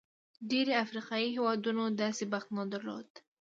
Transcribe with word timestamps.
ډېری 0.49 0.73
افریقايي 0.83 1.27
هېوادونو 1.35 1.83
داسې 2.01 2.23
بخت 2.33 2.49
نه 2.57 2.63
درلود. 2.71 3.09